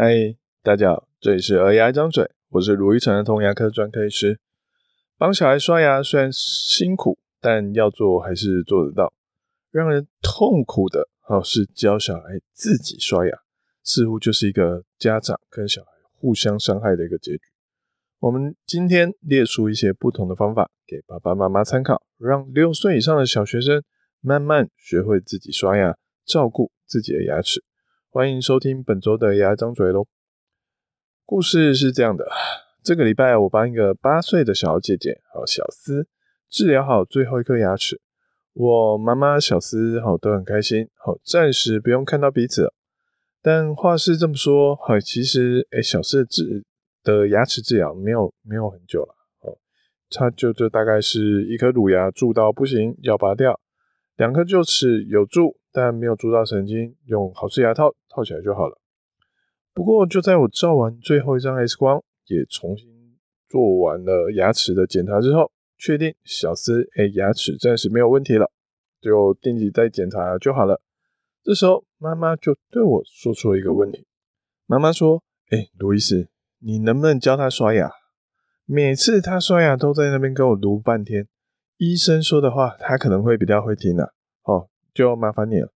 [0.00, 4.38] 嗨，大家好，这里是儿牙一张嘴，我是卢玉成的童牙科专科医师。
[5.16, 9.12] 帮小孩刷牙虽然辛苦，但要做还是做得到。
[9.72, 13.32] 让人痛苦的哦，是教小孩自己刷牙，
[13.82, 17.40] 似乎就是一个家长跟小孩互相伤害的一个结局。
[18.20, 23.82] 我们今天列出一些不同的方法给爸爸妈妈参考，让六岁以上的小学生
[24.20, 27.64] 慢慢学会自己刷牙，照顾自己的牙齿。
[28.10, 30.06] 欢迎收听本周的牙张嘴喽。
[31.26, 32.26] 故事是这样的，
[32.82, 36.08] 这个礼拜我帮一个八岁的小姐姐，好小思，
[36.48, 38.00] 治疗好最后一颗牙齿。
[38.54, 42.72] 我妈妈小思好都很开心，好暂时不用看到彼此了。
[43.42, 46.64] 但话是这么说，好其实诶小思的治
[47.04, 49.58] 的牙齿治疗没有没有很久了，哦，
[50.08, 53.60] 他就就大概是一颗乳牙蛀到不行要拔掉，
[54.18, 55.56] 两颗臼齿有蛀。
[55.70, 58.80] 但没有蛀到神经，用好氏牙套套起来就好了。
[59.72, 63.16] 不过就在我照完最后一张 X 光，也重新
[63.48, 68.50] 做完了牙齿的检查之后，确定小思诶、牙齿暂时没有问题了，
[69.00, 70.80] 就定期再检查就好了。
[71.44, 74.04] 这时候妈妈就对我说出了一个问题，
[74.66, 77.92] 妈妈说：“哎、欸，卢医师，你能不能教他刷牙？
[78.64, 81.28] 每次他刷牙都在那边跟我读半天，
[81.78, 84.10] 医生说的话他可能会比较会听啊。”
[84.44, 84.68] 哦。
[84.94, 85.72] 就麻烦你了。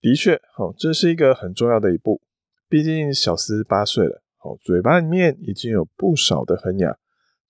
[0.00, 2.20] 的确，好，这是一个很重要的一步。
[2.68, 6.96] 毕竟小思八岁了，好，嘴巴里面已经有不少的恒牙，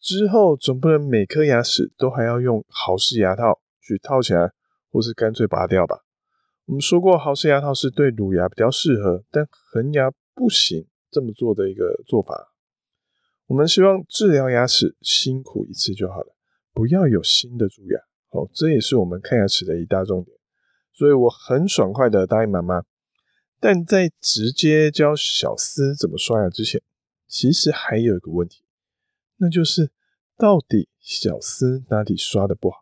[0.01, 4.51] 之后总不能每颗牙齿都还要用豪氏牙套去套起来，
[4.91, 6.05] 或是干脆拔掉吧？
[6.65, 12.55] 我们说过，豪氏牙套是对乳牙比较适合，但恒牙不行这么做的一个做法。
[13.49, 16.36] 我们希望治疗牙齿辛苦一次就好了，
[16.77, 17.99] 不要有新的蛀牙。
[18.29, 20.37] 好，这也是我们看牙齿的一大重点。
[20.93, 22.83] 所以我很爽快的答应妈妈，
[23.59, 26.83] 但在直接教小思怎么刷牙之前，
[27.27, 28.63] 其实还有一个问题，
[29.39, 29.91] 那就是
[30.37, 32.77] 到底小思哪里刷的不好？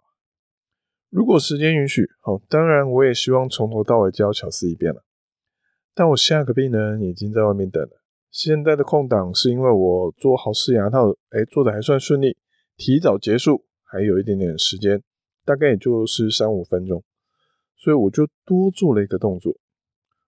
[1.08, 5.04] 如果时间允许，好，当然我也希望从头到尾教小思一遍了。
[5.94, 8.02] 但我下个病人已经在外面等了，
[8.32, 12.36] 现在的空档是因为我做好氏牙套，哎，做的还算顺利，
[12.76, 13.64] 提早结束，
[13.94, 15.00] 还有一点点时间，
[15.44, 17.04] 大概也就是三五分钟。
[17.76, 19.54] 所以我就多做了一个动作，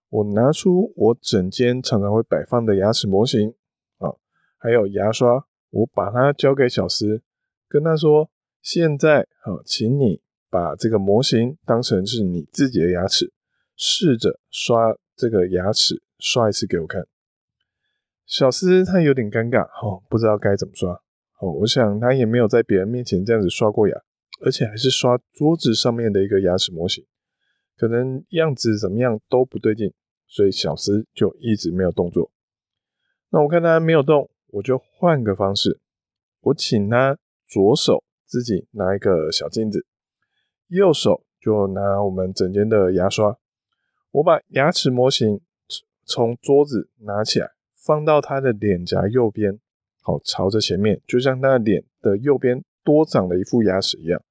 [0.09, 3.55] 我拿出我整间常常会摆放的牙齿模型
[3.99, 4.15] 啊，
[4.57, 7.23] 还有牙刷，我把它交给小思，
[7.67, 8.31] 跟他说
[8.63, 13.33] ：“现在啊，请你把这个模型当成是你自己的牙齿，
[13.75, 17.05] 试着刷这个牙齿，刷一次给我看。”
[18.27, 21.03] 小思他有点尴尬，哦，不知道该怎么刷。
[21.39, 23.95] 哦，我想他也没有在别人面前这样子刷过牙，
[24.45, 27.05] 而且还是刷桌子上面的一个牙齿模型。
[27.77, 29.93] 可能样子怎么样都不对劲，
[30.27, 32.31] 所以小思就一直没有动作。
[33.29, 35.79] 那我看他没有动，我就换个方式，
[36.41, 39.85] 我请他左手自己拿一个小镜子，
[40.69, 43.37] 右手就拿我们整间的牙刷。
[44.13, 45.43] 我把牙齿模型
[46.07, 49.61] 从桌子拿起来，放到他的脸颊右边，
[50.07, 54.23] 好，朝着前面，就像他的脸的右边多长了一副牙齿一样。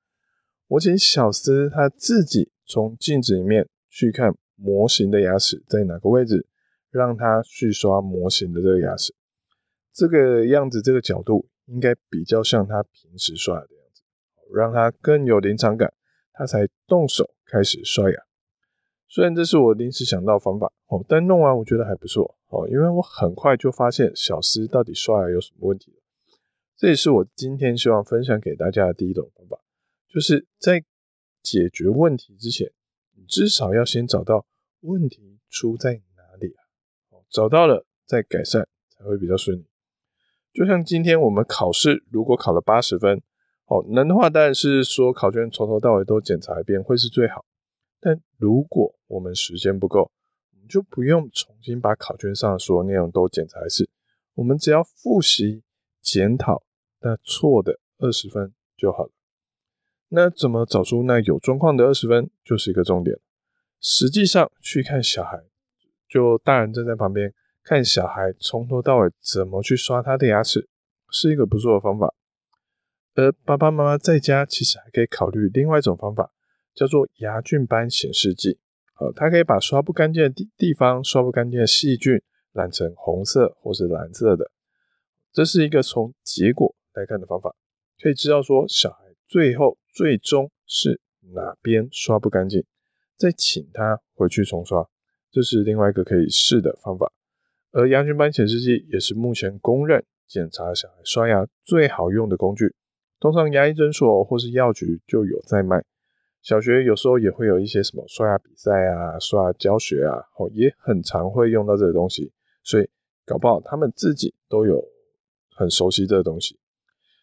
[0.70, 2.50] 我请小思他自己。
[2.68, 6.48] 从镜子里面去看模型的牙齿在哪个位置，
[6.90, 9.14] 让他去刷模型的这个牙齿，
[9.94, 14.02] 这个样子这个角度应该比较像他平时刷牙的样子，
[14.52, 15.94] 让他更有临场感，
[16.34, 18.18] 他才动手开始刷牙。
[19.08, 25.98] 虽然这是我临时想到方法哦，但弄完我觉得还不错哦，因为我很快就发现小思到底刷牙有什么问题了。
[26.78, 29.60] 这也是我今天希望分享给大家的第一种方法，
[30.08, 30.84] 就是在。
[31.46, 32.72] 解决问题之前，
[33.14, 34.48] 你至少要先找到
[34.80, 37.22] 问题出在哪里啊？
[37.30, 39.68] 找到了再改善才会比较顺利。
[40.52, 43.22] 就像今天我们考试，如果考了八十分，
[43.68, 47.46] 哦，能的话当然是说考卷从头到尾都检查一遍会是最好。
[48.00, 50.12] 但如果我们时间不够，
[50.68, 53.90] 就不用重新把考卷上所有内容都检查一次，
[54.34, 55.64] 我们只要复习
[56.02, 56.64] 检讨
[57.02, 59.12] 那错的二十分就好了。
[60.10, 63.18] 那怎么找出那有状况的二十分，就是一个重点。
[63.82, 65.44] 实际上去看小孩，
[66.08, 67.34] 就大人站在旁边
[67.64, 70.70] 看小孩从头到尾怎么去刷他的牙齿，
[71.10, 72.14] 是一个不错的方法。
[73.16, 76.32] 而爸爸妈妈在家其实还可以考虑另外一种方法，
[76.74, 78.60] 叫做牙菌斑显示剂。
[78.96, 82.20] 好，它可以把刷不干净的地地方、刷不干净的细菌
[82.52, 84.52] 染成红色或是蓝色的。
[85.32, 87.56] 这是一个从结果来看的方法，
[88.02, 89.78] 可以知道说小孩最后。
[89.96, 91.00] 最终是
[91.34, 92.66] 哪边刷不干净，
[93.16, 94.86] 再请他回去重刷，
[95.32, 97.14] 这是另外一个可以试的方法。
[97.72, 102.76] 而牙菌斑显示剂也是目前公认检查小孩刷牙最好用的工具。
[103.22, 105.82] 通常牙医诊所或是药局就有在卖。
[106.46, 112.32] 小学有时候也会有一些什么刷牙比赛啊、刷牙教学啊，哦，也很常会用到这个东西。
[112.64, 112.88] 所以
[113.26, 114.80] 搞不好他们自己都有
[115.56, 116.60] 很熟悉这个东西。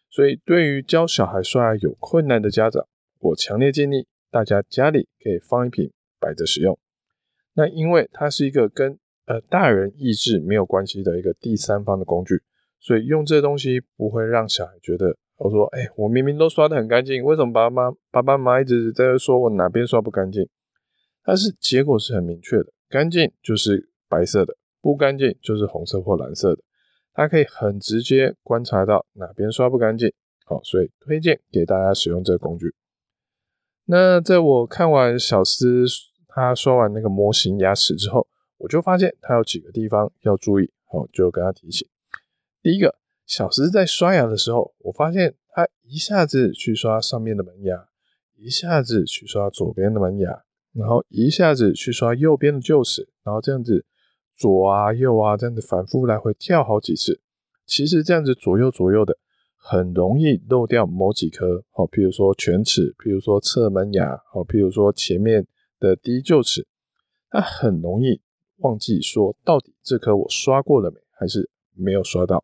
[0.09, 2.85] 所以对于教小孩刷牙有困难的家长，
[3.19, 5.89] 我强烈建议大家家里可以放一瓶
[6.19, 6.77] 摆着使用。
[7.53, 12.41] 那因为它是一个跟呃大人意志没有关系的一个第三方的工具，
[12.81, 20.47] 所以用这东西不会让小孩觉得我说哎、我明明都刷得很干净，为什么爸爸妈爸爸妈妈一直在说我哪边刷不干净？
[21.21, 26.63] 但是结果是很明确的，干净就是白色的，不干净就是红色或蓝色的，
[27.13, 30.13] 它可以很直接观察到哪边刷不干净。
[30.45, 32.73] 好，所以推荐给大家使用这个工具。
[33.83, 35.83] 那在我看完小思
[36.29, 38.25] 他刷完那个模型牙齿之后，
[38.59, 41.85] 我就发现他有几个地方要注意，好，就跟他提醒。
[42.61, 47.87] 第一个，小思在刷牙的时候，我发现他一下子去刷上面的门牙，
[48.35, 50.43] 一下子去刷左边的门牙，
[50.73, 53.85] 然后一下子去刷右边的臼齿，然后这样子
[54.35, 57.21] 左啊右啊这样子反复来回跳好几次。
[57.65, 59.17] 其实这样子左右左右的。
[59.65, 65.47] 很容易漏掉某几颗，好，譬如说犬齿，譬如说侧门牙，好，譬如说前面
[65.79, 66.67] 的第一臼齿，
[67.29, 68.19] 他很容易
[68.57, 72.43] 忘记说到底这颗我刷过了没，还是没有刷到。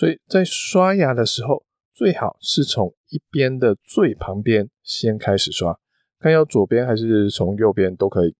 [0.00, 1.62] 所以在刷牙的时候，
[1.92, 5.78] 最好是从一边的最旁边先开始刷，
[6.18, 8.34] 看要左边还是从右边都可以，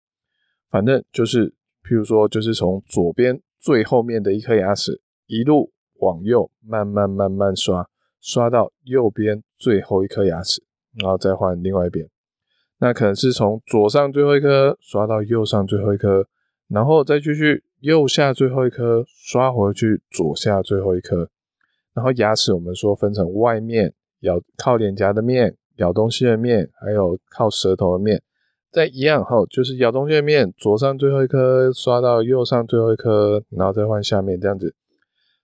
[0.71, 1.51] 反正就是
[1.83, 5.71] 譬如说就是从左边最后面的一颗牙齿一路。
[5.99, 7.87] 往右慢慢慢慢刷，
[8.19, 10.63] 刷到右边最后一颗牙齿，
[10.99, 12.09] 然后再换另外一边。
[12.79, 16.27] 那可能是从左上最后一颗刷到右上最后一颗，
[16.69, 21.29] 然后再继续右下最后一颗刷回去左下最后一颗。
[21.93, 28.21] 然后牙齿我们说分成外面咬靠脸颊的面，咬东西的面，还有靠舌头的面。
[28.71, 34.73] 在一样后就是咬东西的面，左上最后一颗刷到右上最后一颗，然后再换下面这样子。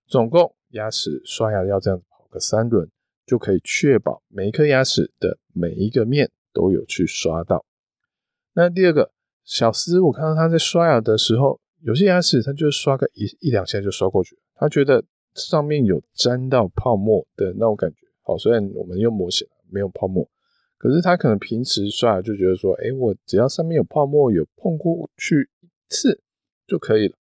[0.08, 2.90] 总共牙齿刷牙要这样子跑个三轮，
[3.26, 7.66] 就可以确保每一颗牙齿的每一个面都有去刷到。
[8.54, 9.12] 那第二个，
[9.44, 15.04] 小思，我看到他在刷牙的时候，有些牙齿他就刷个一一两下就刷过去，他觉得
[15.38, 18.08] 上面有沾到泡沫的那种感觉。
[18.24, 20.28] 好，虽然我们用模型没有泡沫，
[20.78, 26.22] 可是他可能平时刷就觉得说，哎，我只要上面有泡沫有碰过去一次
[26.68, 27.16] 就可以了。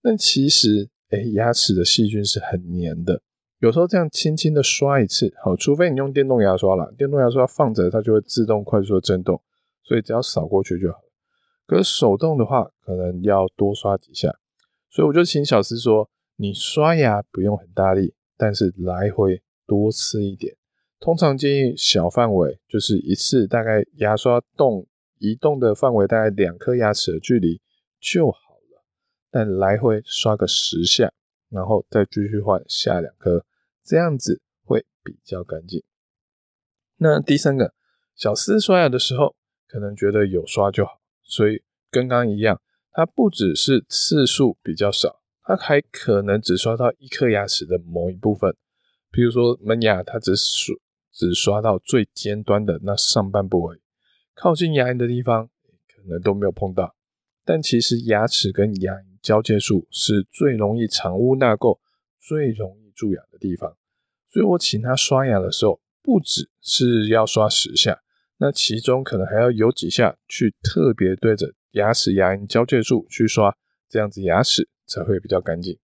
[0.00, 0.88] 但其实。
[1.12, 3.20] 哎，牙齿的细菌是很黏的，
[3.58, 9.38] 有时候这样轻轻的刷一次，好，除非你用电动牙刷啦，电动牙刷放着它就会自动快速的震动，
[9.82, 11.04] 所以只要扫过去就好了。
[11.66, 14.34] 可是手动的话，可能要多刷几下，
[14.88, 20.56] 所以我就请小思说，你刷牙不用很大力，但是来回多次一点。
[20.98, 24.86] 通常建议小范围，就是一次大概牙刷动
[25.18, 27.60] 移动的范围大概两颗牙齿的距离
[28.00, 28.38] 就好
[28.70, 28.84] 了。
[29.30, 31.12] 但来回刷个十下，
[31.48, 33.44] 然后再继续换下两颗，
[33.84, 35.82] 这样子会比较干净。
[36.98, 37.74] 那第三个，
[38.14, 39.34] 小思刷牙的时候，
[39.66, 42.60] 可能觉得有刷就好，所以跟刚一样，
[42.92, 48.54] 它不只是次数比较少，它还可能只刷到一颗牙齿的某一部分，
[49.10, 50.74] 比如说门牙，它只刷
[51.12, 53.80] 只刷到最尖端的那上半部位，
[54.34, 55.48] 靠近牙龈的地方
[55.94, 56.94] 可能都没有碰到。
[57.44, 61.78] 但其实牙齿跟牙龈交界处是最容易藏污纳垢、
[62.20, 63.76] 最容易蛀牙的地方，
[64.30, 68.00] 所以我请他刷牙的时候，不只是要刷十下，
[68.38, 73.56] 那其中可能还要有几下去特别对着牙齿牙龈交界处去刷，
[73.92, 75.78] 这样子牙齿才会比较干净。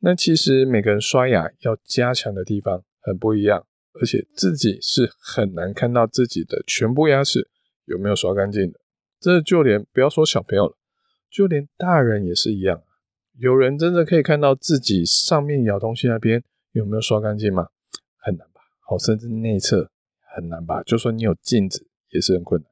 [0.00, 7.48] 那其实每个人刷牙要加强的地方很不一样，而且自己是很难看到自己的全部牙齿
[7.86, 8.78] 有没有刷干净的，
[9.18, 10.76] 这就连不要说小朋友了。
[11.30, 12.82] 就连大人也是一样，
[13.38, 17.68] 有人真的可以看到自己上面咬东西那边有没有刷干净吗？
[18.18, 18.60] 很难吧。
[18.86, 19.90] 好，甚至内侧
[20.36, 20.82] 很难吧。
[20.82, 22.70] 就算你有镜子，也是很困难。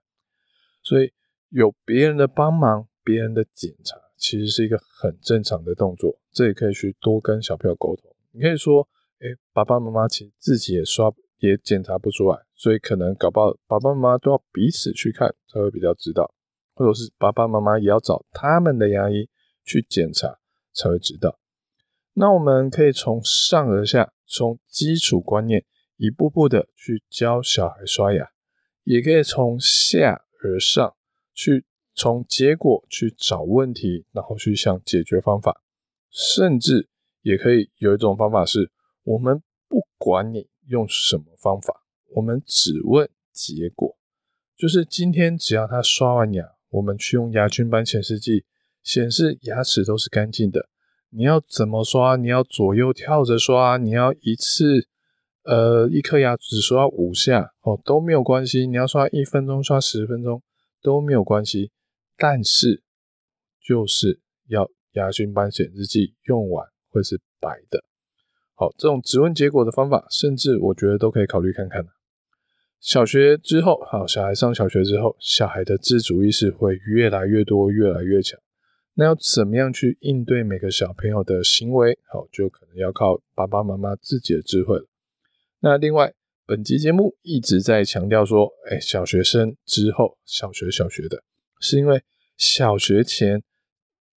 [0.82, 1.10] 所以
[1.48, 6.16] 有别人的帮忙、别人的检查，其实是一个很正常的动作。
[6.30, 8.14] 这也可以去多跟小朋友沟通。
[8.30, 8.88] 你可以说
[9.18, 16.32] ：“诶，爸爸妈妈其实自己也刷也检查不出来，所以可能搞不好爸爸妈妈都要彼此去看，才会比较知道。”
[16.74, 19.28] 或者是爸爸妈妈也要找他们的牙医
[19.64, 20.38] 去检查，
[20.72, 21.38] 才会知道。
[22.14, 25.64] 那我们可以从上而下，从基础观念
[25.96, 28.26] 一步步的去教小孩刷牙，
[28.84, 30.94] 也可以从下而上
[31.34, 35.62] 去，从结果去找问题，然后去想解决方法。
[36.10, 36.88] 甚至
[37.22, 38.70] 也可以有一种方法是，
[39.04, 41.74] 我们不管你用什么方法，
[42.14, 43.96] 我们只问结果。
[44.56, 48.44] 就是今天只要他刷完牙，我们去用牙菌斑显示剂
[48.82, 50.68] 显示牙齿都是干净的。
[51.10, 52.16] 你要怎么刷？
[52.16, 53.76] 你要左右跳着刷？
[53.76, 54.86] 你要一次
[55.44, 58.66] 呃一颗牙只刷五下哦都没有关系。
[58.66, 60.42] 你要刷一分钟、刷十分钟
[60.82, 61.70] 都没有关系。
[62.22, 62.84] 但是
[63.60, 67.82] 就是要牙菌斑显示剂用完会是白的。
[68.54, 71.84] 好，这种只问结果的方法，甚至我觉得都可以考虑看看。
[72.78, 78.38] 小学之后，好，小孩上小学之后，小孩的自主意识会越来越多，越来越强。
[78.94, 81.98] 那要怎么样去应对每个小朋友的行为？
[82.04, 84.86] 好，就可能要靠爸爸妈妈自己的智慧了。
[85.58, 86.14] 那另外，
[86.46, 91.24] 本集节目一直在强调说，哎，小学生之后，小学小学的，
[91.58, 92.00] 是因为
[92.42, 93.40] 小学前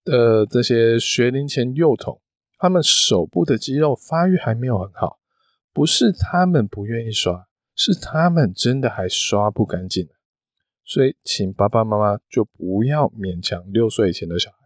[0.03, 2.19] 的这些学龄前幼童，
[2.57, 5.19] 他们手部的肌肉发育还没有很好，
[5.71, 7.45] 不是他们不愿意刷。
[7.75, 10.07] 是他们真的还刷不干净，
[10.83, 14.57] 所以请爸爸妈妈就不要勉强六岁以前的小孩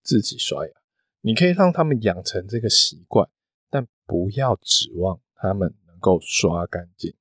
[0.00, 0.72] 自己刷牙。
[1.20, 3.28] 你可以让他们养成这个习惯，
[3.68, 7.12] 但不要指望他们能够刷干净。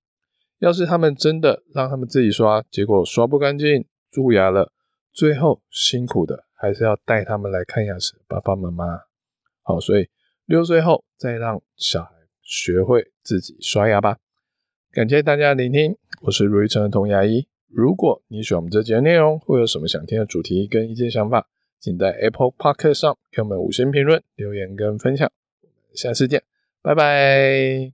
[0.60, 4.72] 要是他们真的让他们自己刷，结果刷不干净，蛀牙了，
[5.14, 9.02] 最后辛苦的还是要带他们来看牙齿爸爸妈妈。
[9.62, 10.10] 好，所以
[10.46, 14.18] 六岁后再让小孩学会自己刷牙吧。
[14.92, 17.48] 感谢大家的聆听，我是如意成的童牙医。
[17.68, 21.48] 如果你喜欢我们这节内容，或有什么想听的主题跟意见想法，
[21.80, 25.32] 请在 Apple Podcast 上给我们五星评论、留言跟分享。
[25.62, 26.44] 我们下次见，
[26.82, 27.94] 拜拜。